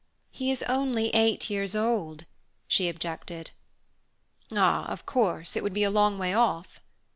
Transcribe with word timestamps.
"He 0.31 0.49
is 0.49 0.63
only 0.63 1.09
eight 1.13 1.51
years 1.51 1.75
old!" 1.75 2.25
she 2.67 2.89
objected. 2.89 3.51
"Ah, 4.51 4.85
of 4.85 5.05
course 5.05 5.55
it 5.55 5.61
would 5.61 5.75
be 5.75 5.83
a 5.83 5.91
long 5.91 6.17
way 6.17 6.33
off?" 6.33 6.81